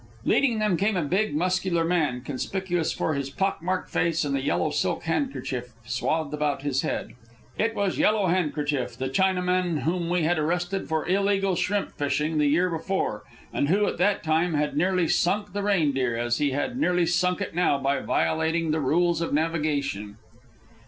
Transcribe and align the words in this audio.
Leading 0.25 0.57
them 0.57 0.77
came 0.77 0.97
a 0.97 1.03
big, 1.03 1.35
muscular 1.35 1.85
man, 1.85 2.21
conspicuous 2.21 2.91
for 2.91 3.13
his 3.13 3.29
pock 3.29 3.61
marked 3.61 3.87
face 3.87 4.25
and 4.25 4.33
the 4.33 4.41
yellow 4.41 4.71
silk 4.71 5.03
handkerchief 5.03 5.73
swathed 5.85 6.33
about 6.33 6.63
his 6.63 6.81
head. 6.81 7.13
It 7.59 7.75
was 7.75 7.99
Yellow 7.99 8.25
Handkerchief, 8.25 8.97
the 8.97 9.09
Chinaman 9.09 9.81
whom 9.83 10.09
we 10.09 10.23
had 10.23 10.39
arrested 10.39 10.87
for 10.89 11.07
illegal 11.07 11.53
shrimp 11.55 11.91
fishing 11.91 12.39
the 12.39 12.47
year 12.47 12.71
before, 12.71 13.21
and 13.53 13.69
who, 13.69 13.85
at 13.85 13.99
that 13.99 14.23
time, 14.23 14.55
had 14.55 14.75
nearly 14.75 15.07
sunk 15.07 15.53
the 15.53 15.61
Reindeer, 15.61 16.15
as 16.17 16.39
he 16.39 16.49
had 16.49 16.77
nearly 16.79 17.05
sunk 17.05 17.39
it 17.39 17.53
now 17.53 17.77
by 17.77 17.99
violating 17.99 18.71
the 18.71 18.81
rules 18.81 19.21
of 19.21 19.35
navigation. 19.35 20.17